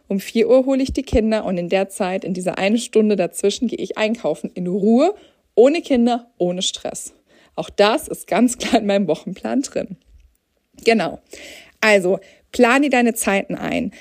Um 0.09 0.21
vier 0.21 0.49
Uhr 0.49 0.65
hole 0.65 0.83
ich 0.83 0.93
die 0.93 1.03
Kinder 1.03 1.45
und 1.45 1.59
in 1.59 1.69
der 1.69 1.91
Zeit, 1.91 2.25
in 2.25 2.35
dieser 2.35 2.59
eine 2.59 2.79
Stunde 2.79 3.15
dazwischen, 3.15 3.69
gehe 3.69 3.79
ich 3.79 3.99
einkaufen 3.99 4.51
in 4.55 4.67
Ruhe, 4.67 5.15
ohne 5.55 5.83
Kinder, 5.83 6.31
ohne 6.39 6.63
Stress. 6.63 7.13
Auch 7.55 7.71
das 7.71 8.09
ist 8.09 8.27
ganz 8.27 8.59
klar 8.59 8.81
in 8.81 8.87
meinem 8.87 9.07
Wochenplan 9.07 9.63
drin. 9.63 9.97
Genau. 10.85 11.21
Also, 11.81 12.19
plane 12.53 12.89
deine 12.89 13.15
Zeiten 13.15 13.55
ein. 13.55 13.93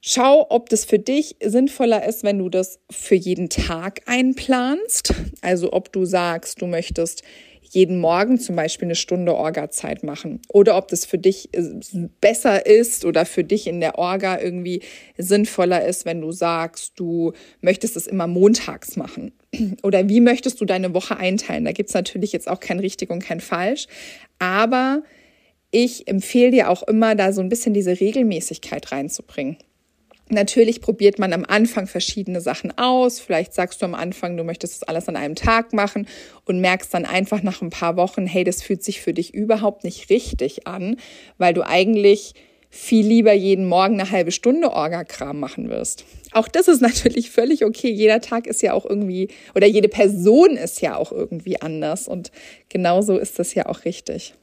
Schau, 0.00 0.46
ob 0.50 0.68
das 0.68 0.84
für 0.84 0.98
dich 0.98 1.36
sinnvoller 1.42 2.06
ist, 2.06 2.22
wenn 2.22 2.38
du 2.38 2.48
das 2.48 2.78
für 2.90 3.16
jeden 3.16 3.48
Tag 3.48 4.02
einplanst. 4.06 5.12
Also 5.40 5.72
ob 5.72 5.92
du 5.92 6.04
sagst, 6.04 6.62
du 6.62 6.66
möchtest 6.66 7.24
jeden 7.74 7.98
Morgen 7.98 8.38
zum 8.38 8.56
Beispiel 8.56 8.86
eine 8.86 8.94
Stunde 8.94 9.34
Orga-Zeit 9.34 10.02
machen 10.02 10.40
oder 10.48 10.76
ob 10.76 10.88
das 10.88 11.04
für 11.04 11.18
dich 11.18 11.54
äh, 11.54 11.62
besser 12.20 12.66
ist 12.66 13.04
oder 13.04 13.24
für 13.24 13.44
dich 13.44 13.66
in 13.66 13.80
der 13.80 13.98
Orga 13.98 14.40
irgendwie 14.40 14.82
sinnvoller 15.16 15.84
ist, 15.84 16.04
wenn 16.04 16.20
du 16.20 16.32
sagst, 16.32 16.92
du 16.96 17.32
möchtest 17.60 17.96
es 17.96 18.06
immer 18.06 18.26
montags 18.26 18.96
machen 18.96 19.32
oder 19.82 20.08
wie 20.08 20.20
möchtest 20.20 20.60
du 20.60 20.64
deine 20.64 20.94
Woche 20.94 21.16
einteilen. 21.16 21.64
Da 21.64 21.72
gibt's 21.72 21.94
natürlich 21.94 22.32
jetzt 22.32 22.48
auch 22.48 22.60
kein 22.60 22.80
richtig 22.80 23.10
und 23.10 23.20
kein 23.20 23.40
falsch, 23.40 23.86
aber 24.38 25.02
ich 25.70 26.08
empfehle 26.08 26.50
dir 26.50 26.70
auch 26.70 26.82
immer, 26.84 27.14
da 27.14 27.32
so 27.32 27.42
ein 27.42 27.50
bisschen 27.50 27.74
diese 27.74 28.00
Regelmäßigkeit 28.00 28.90
reinzubringen. 28.90 29.58
Natürlich 30.30 30.80
probiert 30.80 31.18
man 31.18 31.32
am 31.32 31.44
Anfang 31.44 31.86
verschiedene 31.86 32.40
Sachen 32.40 32.76
aus. 32.76 33.18
Vielleicht 33.18 33.54
sagst 33.54 33.80
du 33.80 33.86
am 33.86 33.94
Anfang, 33.94 34.36
du 34.36 34.44
möchtest 34.44 34.82
das 34.82 34.88
alles 34.88 35.08
an 35.08 35.16
einem 35.16 35.34
Tag 35.34 35.72
machen 35.72 36.06
und 36.44 36.60
merkst 36.60 36.92
dann 36.92 37.06
einfach 37.06 37.42
nach 37.42 37.62
ein 37.62 37.70
paar 37.70 37.96
Wochen, 37.96 38.26
hey, 38.26 38.44
das 38.44 38.62
fühlt 38.62 38.82
sich 38.84 39.00
für 39.00 39.14
dich 39.14 39.32
überhaupt 39.32 39.84
nicht 39.84 40.10
richtig 40.10 40.66
an, 40.66 40.96
weil 41.38 41.54
du 41.54 41.66
eigentlich 41.66 42.34
viel 42.70 43.06
lieber 43.06 43.32
jeden 43.32 43.66
Morgen 43.66 43.94
eine 43.98 44.10
halbe 44.10 44.30
Stunde 44.30 44.70
Orgakram 44.70 45.40
machen 45.40 45.70
wirst. 45.70 46.04
Auch 46.32 46.48
das 46.48 46.68
ist 46.68 46.80
natürlich 46.82 47.30
völlig 47.30 47.64
okay. 47.64 47.90
Jeder 47.90 48.20
Tag 48.20 48.46
ist 48.46 48.62
ja 48.62 48.74
auch 48.74 48.84
irgendwie, 48.84 49.28
oder 49.54 49.66
jede 49.66 49.88
Person 49.88 50.56
ist 50.56 50.82
ja 50.82 50.96
auch 50.96 51.12
irgendwie 51.12 51.60
anders. 51.60 52.08
Und 52.08 52.30
genauso 52.68 53.16
ist 53.16 53.38
das 53.38 53.54
ja 53.54 53.66
auch 53.66 53.84
richtig. 53.84 54.34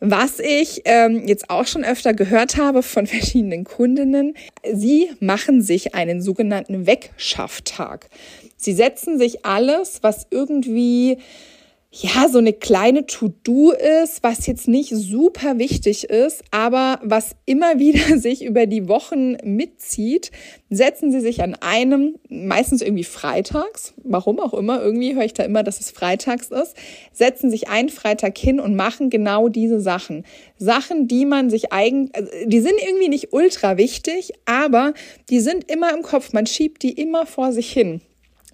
Was 0.00 0.40
ich 0.40 0.82
ähm, 0.84 1.26
jetzt 1.26 1.48
auch 1.48 1.66
schon 1.66 1.82
öfter 1.84 2.12
gehört 2.12 2.56
habe 2.56 2.82
von 2.82 3.06
verschiedenen 3.06 3.64
Kundinnen, 3.64 4.34
sie 4.70 5.10
machen 5.20 5.62
sich 5.62 5.94
einen 5.94 6.20
sogenannten 6.20 6.86
Wegschafftag. 6.86 8.08
Sie 8.56 8.72
setzen 8.72 9.18
sich 9.18 9.44
alles, 9.44 10.02
was 10.02 10.26
irgendwie 10.30 11.18
ja, 11.90 12.28
so 12.28 12.38
eine 12.38 12.52
kleine 12.52 13.06
To-Do 13.06 13.70
ist, 13.70 14.22
was 14.22 14.46
jetzt 14.46 14.68
nicht 14.68 14.90
super 14.90 15.58
wichtig 15.58 16.04
ist, 16.04 16.44
aber 16.50 17.00
was 17.02 17.36
immer 17.46 17.78
wieder 17.78 18.18
sich 18.18 18.44
über 18.44 18.66
die 18.66 18.86
Wochen 18.88 19.36
mitzieht, 19.44 20.30
setzen 20.68 21.10
sie 21.10 21.20
sich 21.20 21.42
an 21.42 21.54
einem, 21.54 22.16
meistens 22.28 22.82
irgendwie 22.82 23.04
freitags, 23.04 23.94
warum 24.02 24.40
auch 24.40 24.52
immer, 24.52 24.82
irgendwie 24.82 25.14
höre 25.14 25.24
ich 25.24 25.32
da 25.32 25.44
immer, 25.44 25.62
dass 25.62 25.80
es 25.80 25.90
freitags 25.90 26.48
ist, 26.48 26.76
setzen 27.12 27.50
sich 27.50 27.68
einen 27.68 27.88
Freitag 27.88 28.36
hin 28.36 28.60
und 28.60 28.76
machen 28.76 29.08
genau 29.08 29.48
diese 29.48 29.80
Sachen. 29.80 30.24
Sachen, 30.58 31.08
die 31.08 31.24
man 31.24 31.48
sich 31.48 31.72
eigentlich, 31.72 32.14
also 32.14 32.30
die 32.44 32.60
sind 32.60 32.74
irgendwie 32.86 33.08
nicht 33.08 33.32
ultra 33.32 33.78
wichtig, 33.78 34.32
aber 34.44 34.92
die 35.30 35.40
sind 35.40 35.70
immer 35.70 35.94
im 35.94 36.02
Kopf, 36.02 36.32
man 36.32 36.46
schiebt 36.46 36.82
die 36.82 36.92
immer 36.92 37.24
vor 37.24 37.52
sich 37.52 37.72
hin. 37.72 38.02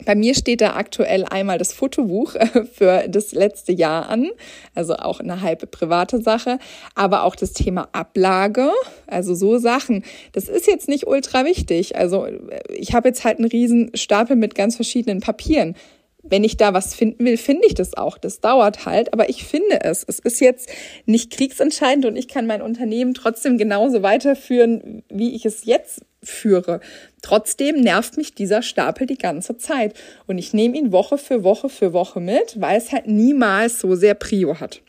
Bei 0.05 0.15
mir 0.15 0.35
steht 0.35 0.61
da 0.61 0.75
aktuell 0.75 1.25
einmal 1.25 1.59
das 1.59 1.73
Fotobuch 1.73 2.35
äh, 2.35 2.65
für 2.65 3.09
das 3.09 3.33
letzte 3.33 3.73
Jahr 3.73 4.09
an, 4.09 4.31
also 4.75 4.95
auch 4.95 5.21
eine 5.21 5.41
halbe 5.41 5.67
private 5.67 6.21
Sache, 6.21 6.59
aber 6.95 7.25
auch 7.25 7.37
das 7.37 7.53
Thema 7.53 7.89
Ablage, 7.93 8.71
also 9.07 9.35
so 9.35 9.59
Sachen. 9.59 10.05
Das 10.33 10.49
ist 10.49 10.67
jetzt 10.67 10.89
nicht 10.89 11.07
ultra 11.07 11.45
wichtig. 11.45 11.97
Also 11.97 12.27
ich 12.69 12.95
habe 12.95 13.09
jetzt 13.09 13.25
halt 13.25 13.39
einen 13.39 13.49
riesen 13.49 13.91
Stapel 13.95 14.37
mit 14.37 14.55
ganz 14.55 14.77
verschiedenen 14.77 15.21
Papieren. 15.21 15.75
Wenn 16.23 16.45
ich 16.45 16.57
da 16.57 16.73
was 16.73 16.95
finden 16.95 17.25
will, 17.25 17.37
finde 17.37 17.67
ich 17.67 17.75
das 17.75 17.97
auch. 17.97 18.17
Das 18.17 18.41
dauert 18.41 18.87
halt, 18.87 19.13
aber 19.13 19.29
ich 19.29 19.45
finde 19.45 19.83
es. 19.83 20.05
Es 20.07 20.19
ist 20.21 20.41
jetzt 20.41 20.71
nicht 21.05 21.33
kriegsentscheidend 21.33 22.07
und 22.07 22.17
ich 22.17 22.29
kann 22.29 22.47
mein 22.47 22.63
Unternehmen 22.63 23.15
trotzdem 23.15 23.59
genauso 23.59 24.03
weiterführen, 24.03 25.03
wie 25.09 25.35
ich 25.35 25.45
es 25.45 25.65
jetzt 25.65 26.03
führe. 26.23 26.81
Trotzdem 27.23 27.81
nervt 27.81 28.17
mich 28.17 28.35
dieser 28.35 28.63
Stapel 28.63 29.07
die 29.07 29.19
ganze 29.19 29.57
Zeit 29.57 29.95
und 30.27 30.39
ich 30.39 30.53
nehme 30.53 30.77
ihn 30.79 30.93
Woche 30.93 31.19
für 31.19 31.43
Woche 31.43 31.69
für 31.69 31.93
Woche 31.93 32.21
mit, 32.21 32.61
weil 32.61 32.79
es 32.79 32.93
halt 32.93 33.09
niemals 33.09 33.81
so 33.81 33.97
sehr 33.97 34.15
Prio 34.15 34.61
hat. 34.61 34.81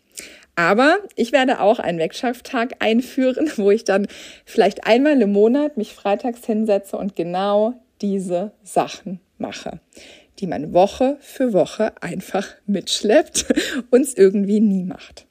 Aber 0.56 0.98
ich 1.16 1.32
werde 1.32 1.60
auch 1.60 1.80
einen 1.80 1.98
Wegschafftag 1.98 2.76
einführen, 2.80 3.52
wo 3.56 3.72
ich 3.72 3.84
dann 3.84 4.08
vielleicht 4.46 4.86
einmal 4.86 5.20
im 5.22 5.32
Monat 5.32 5.78
mich 5.78 5.94
freitags 5.94 6.46
hinsetze 6.46 6.98
und 6.98 7.16
genau 7.16 7.74
diese 8.02 8.52
Sachen 8.64 9.20
mache, 9.38 9.80
die 10.40 10.48
man 10.48 10.74
Woche 10.74 11.18
für 11.20 11.54
Woche 11.54 11.94
einfach 12.02 12.48
mitschleppt 12.66 13.46
und 13.92 14.02
es 14.02 14.16
irgendwie 14.16 14.60
nie 14.60 14.84
macht. 14.84 15.26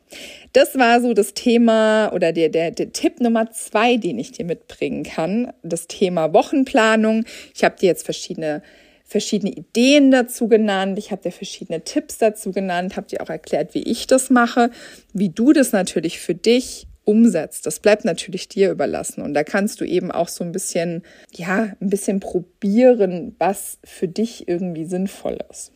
Das 0.52 0.76
war 0.76 1.00
so 1.00 1.14
das 1.14 1.32
Thema 1.34 2.12
oder 2.12 2.32
der, 2.32 2.50
der, 2.50 2.70
der 2.70 2.92
Tipp 2.92 3.20
Nummer 3.20 3.50
zwei, 3.50 3.96
den 3.96 4.18
ich 4.18 4.32
dir 4.32 4.44
mitbringen 4.44 5.04
kann. 5.04 5.52
Das 5.62 5.86
Thema 5.86 6.34
Wochenplanung. 6.34 7.24
Ich 7.54 7.64
habe 7.64 7.76
dir 7.78 7.86
jetzt 7.86 8.04
verschiedene 8.04 8.62
verschiedene 9.04 9.52
Ideen 9.52 10.10
dazu 10.10 10.48
genannt, 10.48 10.98
ich 10.98 11.10
habe 11.12 11.20
dir 11.20 11.32
verschiedene 11.32 11.82
Tipps 11.84 12.16
dazu 12.16 12.50
genannt, 12.50 12.96
habe 12.96 13.08
dir 13.08 13.20
auch 13.20 13.28
erklärt, 13.28 13.74
wie 13.74 13.82
ich 13.82 14.06
das 14.06 14.30
mache, 14.30 14.70
wie 15.12 15.28
du 15.28 15.52
das 15.52 15.72
natürlich 15.72 16.18
für 16.18 16.34
dich 16.34 16.86
umsetzt. 17.04 17.66
Das 17.66 17.80
bleibt 17.80 18.04
natürlich 18.04 18.48
dir 18.48 18.70
überlassen 18.70 19.22
und 19.22 19.34
da 19.34 19.44
kannst 19.44 19.80
du 19.80 19.84
eben 19.84 20.10
auch 20.10 20.28
so 20.28 20.44
ein 20.44 20.52
bisschen 20.52 21.02
ja, 21.32 21.72
ein 21.80 21.90
bisschen 21.90 22.20
probieren, 22.20 23.34
was 23.38 23.78
für 23.84 24.08
dich 24.08 24.48
irgendwie 24.48 24.84
sinnvoll 24.84 25.38
ist. 25.50 25.72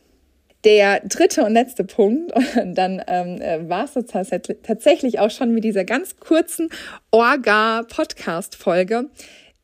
Der 0.65 1.01
dritte 1.01 1.45
und 1.45 1.53
letzte 1.53 1.85
Punkt, 1.85 2.33
und 2.61 2.75
dann 2.75 3.03
ähm, 3.07 3.41
äh, 3.41 3.69
war 3.69 3.85
es 3.85 3.93
tatsächlich 4.63 5.19
auch 5.19 5.31
schon 5.31 5.53
mit 5.53 5.65
dieser 5.65 5.85
ganz 5.85 6.17
kurzen 6.17 6.71
Orga-Podcast-Folge, 7.11 9.11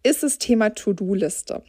ist 0.02 0.22
das 0.22 0.38
Thema 0.38 0.70
To-Do-Liste. 0.70 1.62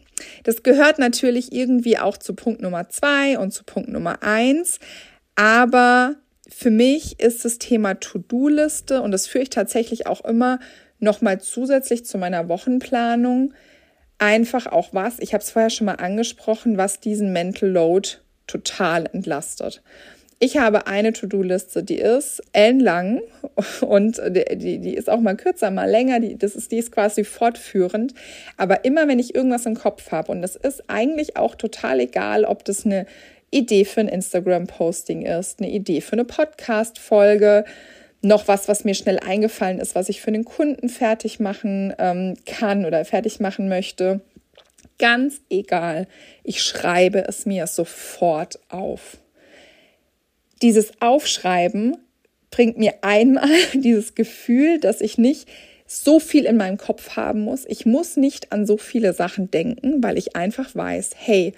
Das 0.43 0.63
gehört 0.63 0.99
natürlich 0.99 1.51
irgendwie 1.51 1.97
auch 1.97 2.17
zu 2.17 2.33
Punkt 2.33 2.61
Nummer 2.61 2.89
zwei 2.89 3.37
und 3.37 3.51
zu 3.51 3.63
Punkt 3.63 3.89
Nummer 3.89 4.21
eins, 4.21 4.79
aber 5.35 6.15
für 6.55 6.71
mich 6.71 7.19
ist 7.19 7.45
das 7.45 7.57
Thema 7.57 7.95
To-Do-Liste 7.95 9.01
und 9.01 9.11
das 9.11 9.27
führe 9.27 9.43
ich 9.43 9.49
tatsächlich 9.49 10.07
auch 10.07 10.23
immer 10.23 10.59
nochmal 10.99 11.41
zusätzlich 11.41 12.05
zu 12.05 12.17
meiner 12.17 12.47
Wochenplanung 12.47 13.53
einfach 14.19 14.67
auch 14.67 14.93
was, 14.93 15.19
ich 15.19 15.33
habe 15.33 15.43
es 15.43 15.51
vorher 15.51 15.69
schon 15.69 15.85
mal 15.85 15.95
angesprochen, 15.95 16.77
was 16.77 16.99
diesen 16.99 17.33
Mental 17.33 17.69
Load 17.69 18.09
total 18.47 19.09
entlastet. 19.11 19.81
Ich 20.39 20.57
habe 20.57 20.87
eine 20.87 21.13
To-Do-Liste, 21.13 21.83
die 21.83 21.99
ist 21.99 22.41
ellenlang 22.51 23.21
und 23.81 24.21
die, 24.29 24.79
die 24.79 24.93
ist 24.93 25.09
auch 25.09 25.21
mal 25.21 25.37
kürzer, 25.37 25.71
mal 25.71 25.89
länger. 25.89 26.19
Die, 26.19 26.37
das 26.37 26.55
ist, 26.55 26.71
die 26.71 26.77
ist 26.77 26.91
quasi 26.91 27.23
fortführend. 27.23 28.13
Aber 28.57 28.83
immer, 28.83 29.07
wenn 29.07 29.19
ich 29.19 29.35
irgendwas 29.35 29.65
im 29.65 29.75
Kopf 29.75 30.11
habe, 30.11 30.33
und 30.33 30.41
das 30.41 30.57
ist 30.57 30.89
eigentlich 30.89 31.37
auch 31.37 31.55
total 31.55 32.01
egal, 32.01 32.43
ob 32.43 32.65
das 32.65 32.85
eine 32.85 33.05
Idee 33.53 33.85
für 33.85 34.01
ein 34.01 34.07
Instagram-Posting 34.07 35.23
ist, 35.23 35.59
eine 35.59 35.69
Idee 35.69 36.01
für 36.01 36.13
eine 36.13 36.25
Podcast-Folge, 36.25 37.65
noch 38.21 38.47
was, 38.47 38.67
was 38.67 38.85
mir 38.85 38.95
schnell 38.95 39.19
eingefallen 39.19 39.79
ist, 39.79 39.95
was 39.95 40.09
ich 40.09 40.21
für 40.21 40.29
einen 40.29 40.45
Kunden 40.45 40.89
fertig 40.89 41.39
machen 41.39 41.93
ähm, 41.97 42.35
kann 42.45 42.85
oder 42.85 43.03
fertig 43.05 43.39
machen 43.39 43.67
möchte. 43.67 44.21
Ganz 44.97 45.41
egal, 45.49 46.07
ich 46.43 46.63
schreibe 46.63 47.25
es 47.27 47.45
mir 47.45 47.67
sofort 47.67 48.59
auf. 48.69 49.17
Dieses 50.61 51.01
Aufschreiben 51.01 51.97
bringt 52.51 52.77
mir 52.77 52.93
einmal 53.01 53.49
dieses 53.73 54.15
Gefühl, 54.15 54.79
dass 54.79 55.01
ich 55.01 55.17
nicht 55.17 55.49
so 55.85 56.19
viel 56.19 56.45
in 56.45 56.57
meinem 56.57 56.77
Kopf 56.77 57.15
haben 57.17 57.41
muss. 57.41 57.65
Ich 57.67 57.85
muss 57.85 58.15
nicht 58.15 58.51
an 58.51 58.65
so 58.65 58.77
viele 58.77 59.13
Sachen 59.13 59.51
denken, 59.51 60.01
weil 60.01 60.17
ich 60.17 60.35
einfach 60.35 60.73
weiß, 60.73 61.11
hey, 61.17 61.53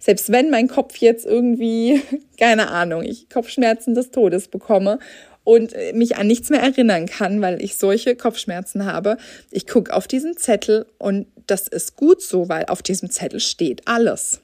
selbst 0.00 0.32
wenn 0.32 0.50
mein 0.50 0.66
Kopf 0.66 0.96
jetzt 0.96 1.24
irgendwie, 1.24 2.02
keine 2.40 2.68
Ahnung, 2.70 3.04
ich 3.04 3.28
Kopfschmerzen 3.28 3.94
des 3.94 4.10
Todes 4.10 4.48
bekomme 4.48 4.98
und 5.44 5.74
mich 5.94 6.16
an 6.16 6.26
nichts 6.26 6.50
mehr 6.50 6.60
erinnern 6.60 7.06
kann, 7.06 7.40
weil 7.40 7.62
ich 7.62 7.76
solche 7.76 8.16
Kopfschmerzen 8.16 8.84
habe, 8.84 9.16
ich 9.50 9.66
gucke 9.66 9.94
auf 9.94 10.08
diesen 10.08 10.36
Zettel 10.36 10.86
und 10.98 11.26
das 11.46 11.68
ist 11.68 11.96
gut 11.96 12.22
so, 12.22 12.48
weil 12.48 12.66
auf 12.66 12.82
diesem 12.82 13.10
Zettel 13.10 13.40
steht 13.40 13.86
alles. 13.86 14.40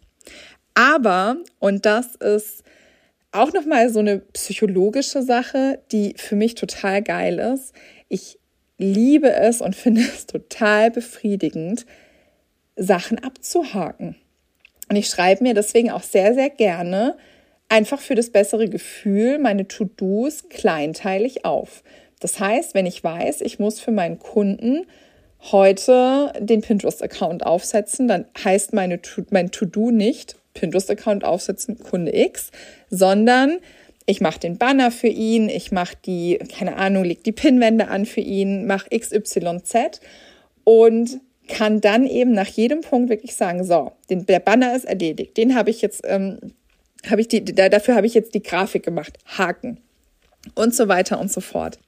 Aber, 0.75 1.39
und 1.59 1.87
das 1.87 2.17
ist 2.17 2.63
auch 3.33 3.53
nochmal 3.53 3.91
so 3.91 4.01
eine 4.01 4.19
psychologische 4.19 5.23
Sache, 5.23 5.81
die 5.93 6.15
für 6.17 6.37
mich 6.37 6.55
total 6.55 7.03
geil 7.03 7.39
ist. 7.39 7.73
Ich 8.09 8.39
liebe 8.79 9.33
es 9.33 9.61
und 9.61 9.75
finde 9.77 10.03
es 10.03 10.27
total 10.27 10.91
befriedigend, 10.91 11.87
Sachen 12.77 13.19
abzuhaken. 13.19 14.17
Und 14.89 14.97
ich 14.97 15.09
schreibe 15.09 15.43
mir 15.43 15.55
deswegen 15.55 15.91
auch 15.91 16.03
sehr, 16.03 16.35
sehr 16.35 16.51
gerne 16.51 17.17
einfach 17.69 18.01
für 18.01 18.15
das 18.15 18.31
bessere 18.31 18.69
Gefühl 18.69 19.39
meine 19.39 19.67
To-Dos 19.67 20.49
kleinteilig 20.49 21.45
auf. 21.45 21.83
Das 22.21 22.39
heißt, 22.41 22.75
wenn 22.75 22.87
ich 22.87 23.03
weiß, 23.03 23.41
ich 23.41 23.59
muss 23.59 23.81
für 23.81 23.91
meinen 23.91 24.19
Kunden 24.19 24.87
heute 25.53 26.33
den 26.39 26.63
Pinterest-Account 26.63 27.45
aufsetzen, 27.45 28.09
dann 28.09 28.27
heißt 28.43 28.73
meine 28.73 29.03
to, 29.03 29.23
mein 29.31 29.51
To-Do 29.51 29.91
nicht 29.91 30.37
Pinterest-Account 30.55 31.25
aufsetzen, 31.25 31.79
Kunde 31.79 32.17
X, 32.17 32.51
sondern 32.89 33.59
ich 34.07 34.21
mache 34.21 34.41
den 34.41 34.57
Banner 34.57 34.91
für 34.91 35.09
ihn, 35.09 35.49
ich 35.49 35.73
mache 35.73 35.97
die, 36.07 36.39
keine 36.57 36.77
Ahnung, 36.77 37.05
leg 37.05 37.25
die 37.25 37.33
Pinwände 37.33 37.89
an 37.89 38.07
für 38.07 38.21
ihn, 38.21 38.67
mache 38.67 38.89
XYZ 38.97 40.01
und 40.65 41.21
kann 41.47 41.81
dann 41.81 42.07
eben 42.07 42.33
nach 42.33 42.49
jedem 42.49 42.81
Punkt 42.81 43.11
wirklich 43.11 43.35
sagen, 43.35 43.65
so, 43.65 43.93
den, 44.11 44.27
der 44.27 44.41
Banner 44.41 44.75
ist 44.75 44.85
erledigt, 44.85 45.37
den 45.37 45.55
habe 45.55 45.71
ich 45.71 45.83
jetzt, 45.83 46.03
ähm, 46.05 46.39
habe 47.09 47.21
ich 47.21 47.29
die, 47.29 47.45
dafür 47.45 47.95
habe 47.95 48.07
ich 48.07 48.15
jetzt 48.15 48.35
die 48.35 48.43
Grafik 48.43 48.83
gemacht, 48.83 49.19
Haken 49.27 49.81
und 50.55 50.75
so 50.75 50.89
weiter 50.89 51.19
und 51.21 51.31
so 51.31 51.41
fort. 51.41 51.79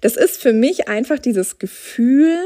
Das 0.00 0.16
ist 0.16 0.40
für 0.40 0.52
mich 0.52 0.88
einfach 0.88 1.18
dieses 1.18 1.58
Gefühl, 1.58 2.38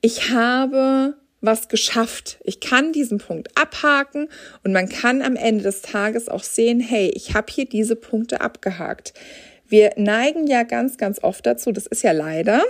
ich 0.00 0.30
habe 0.30 1.14
was 1.40 1.68
geschafft. 1.68 2.38
Ich 2.44 2.60
kann 2.60 2.92
diesen 2.92 3.18
Punkt 3.18 3.56
abhaken 3.56 4.28
und 4.62 4.72
man 4.72 4.88
kann 4.88 5.22
am 5.22 5.36
Ende 5.36 5.64
des 5.64 5.82
Tages 5.82 6.28
auch 6.28 6.42
sehen, 6.42 6.80
hey, 6.80 7.10
ich 7.14 7.34
habe 7.34 7.50
hier 7.50 7.66
diese 7.66 7.96
Punkte 7.96 8.40
abgehakt. 8.40 9.14
Wir 9.66 9.92
neigen 9.96 10.46
ja 10.46 10.64
ganz, 10.64 10.98
ganz 10.98 11.22
oft 11.22 11.46
dazu, 11.46 11.72
das 11.72 11.86
ist 11.86 12.02
ja 12.02 12.12
leider, 12.12 12.62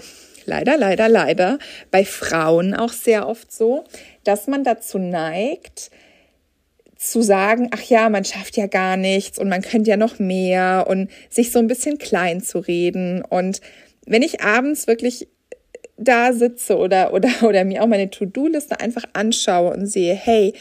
leider, 0.46 0.76
leider, 0.76 1.08
leider, 1.08 1.58
bei 1.90 2.04
Frauen 2.04 2.74
auch 2.74 2.92
sehr 2.92 3.28
oft 3.28 3.52
so, 3.52 3.84
dass 4.24 4.46
man 4.46 4.64
dazu 4.64 4.98
neigt, 4.98 5.90
zu 6.96 7.22
sagen, 7.22 7.70
ach 7.72 7.82
ja, 7.82 8.10
man 8.10 8.26
schafft 8.26 8.58
ja 8.58 8.66
gar 8.66 8.98
nichts 8.98 9.38
und 9.38 9.48
man 9.48 9.62
könnte 9.62 9.88
ja 9.88 9.96
noch 9.96 10.18
mehr 10.18 10.84
und 10.86 11.10
sich 11.30 11.50
so 11.50 11.58
ein 11.58 11.66
bisschen 11.66 11.96
klein 11.96 12.42
zu 12.42 12.58
reden. 12.58 13.22
Und 13.22 13.62
wenn 14.06 14.22
ich 14.22 14.42
abends 14.42 14.86
wirklich 14.86 15.26
da 15.96 16.32
sitze 16.32 16.76
oder, 16.76 17.14
oder, 17.14 17.30
oder 17.42 17.64
mir 17.64 17.82
auch 17.82 17.86
meine 17.86 18.10
To-Do-Liste 18.10 18.80
einfach 18.80 19.04
anschaue 19.14 19.72
und 19.72 19.86
sehe, 19.86 20.14
hey, 20.14 20.52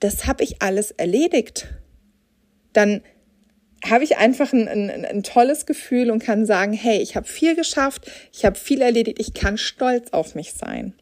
das 0.00 0.26
habe 0.26 0.44
ich 0.44 0.60
alles 0.60 0.90
erledigt, 0.90 1.68
dann 2.74 3.00
habe 3.90 4.04
ich 4.04 4.18
einfach 4.18 4.52
ein, 4.52 4.68
ein, 4.68 5.04
ein, 5.04 5.22
tolles 5.22 5.64
Gefühl 5.66 6.10
und 6.10 6.22
kann 6.22 6.46
sagen, 6.46 6.72
hey, 6.72 6.98
ich 6.98 7.14
habe 7.16 7.26
viel 7.26 7.54
geschafft, 7.54 8.10
ich 8.32 8.44
habe 8.44 8.56
viel 8.56 8.82
erledigt, 8.82 9.18
ich 9.20 9.34
kann 9.34 9.58
stolz 9.58 10.12
auf 10.12 10.34
mich 10.34 10.52
sein. 10.52 10.94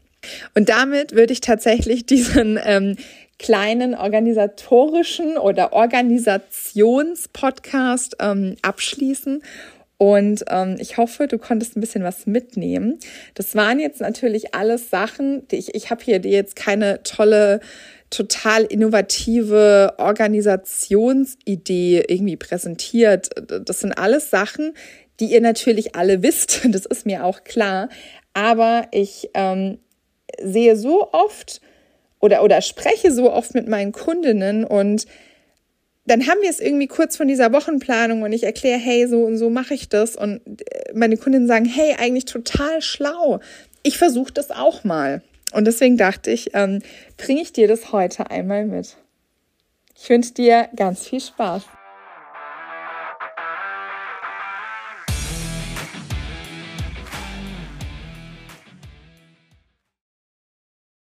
Und 0.54 0.68
damit 0.68 1.12
würde 1.12 1.32
ich 1.32 1.40
tatsächlich 1.40 2.04
diesen 2.14 2.60
ähm, 2.62 2.96
kleinen 3.38 3.94
organisatorischen 3.94 5.38
oder 5.38 5.72
Organisationspodcast 5.72 8.16
ähm, 8.20 8.56
abschließen 8.62 9.42
und 9.96 10.44
ähm, 10.48 10.76
ich 10.80 10.96
hoffe, 10.96 11.28
du 11.28 11.38
konntest 11.38 11.76
ein 11.76 11.80
bisschen 11.80 12.02
was 12.02 12.26
mitnehmen. 12.26 12.98
Das 13.34 13.54
waren 13.54 13.78
jetzt 13.78 14.00
natürlich 14.00 14.54
alles 14.54 14.90
Sachen, 14.90 15.46
die 15.48 15.56
ich, 15.56 15.74
ich 15.74 15.90
habe 15.90 16.04
hier 16.04 16.18
dir 16.18 16.32
jetzt 16.32 16.56
keine 16.56 17.02
tolle, 17.04 17.60
total 18.14 18.64
innovative 18.64 19.94
Organisationsidee 19.98 22.04
irgendwie 22.06 22.36
präsentiert. 22.36 23.30
Das 23.66 23.80
sind 23.80 23.92
alles 23.92 24.30
Sachen, 24.30 24.74
die 25.20 25.26
ihr 25.26 25.40
natürlich 25.40 25.94
alle 25.96 26.22
wisst. 26.22 26.62
Das 26.68 26.86
ist 26.86 27.06
mir 27.06 27.24
auch 27.24 27.44
klar. 27.44 27.88
Aber 28.32 28.88
ich 28.90 29.30
ähm, 29.34 29.78
sehe 30.42 30.76
so 30.76 31.12
oft 31.12 31.60
oder, 32.20 32.42
oder 32.42 32.62
spreche 32.62 33.12
so 33.12 33.32
oft 33.32 33.54
mit 33.54 33.68
meinen 33.68 33.92
Kundinnen 33.92 34.64
und 34.64 35.06
dann 36.06 36.26
haben 36.26 36.42
wir 36.42 36.50
es 36.50 36.60
irgendwie 36.60 36.86
kurz 36.86 37.16
von 37.16 37.28
dieser 37.28 37.50
Wochenplanung 37.52 38.22
und 38.22 38.32
ich 38.32 38.44
erkläre, 38.44 38.78
hey, 38.78 39.08
so 39.08 39.24
und 39.24 39.38
so 39.38 39.48
mache 39.48 39.72
ich 39.72 39.88
das. 39.88 40.16
Und 40.16 40.42
äh, 40.46 40.92
meine 40.94 41.16
Kundinnen 41.16 41.48
sagen, 41.48 41.64
hey, 41.64 41.96
eigentlich 41.98 42.26
total 42.26 42.82
schlau. 42.82 43.40
Ich 43.82 43.96
versuche 43.96 44.32
das 44.32 44.50
auch 44.50 44.84
mal. 44.84 45.22
Und 45.54 45.66
deswegen 45.66 45.96
dachte 45.96 46.32
ich, 46.32 46.50
ähm, 46.54 46.82
bringe 47.16 47.40
ich 47.40 47.52
dir 47.52 47.68
das 47.68 47.92
heute 47.92 48.30
einmal 48.30 48.66
mit. 48.66 48.96
Ich 49.96 50.10
wünsche 50.10 50.34
dir 50.34 50.68
ganz 50.74 51.06
viel 51.06 51.20
Spaß. 51.20 51.62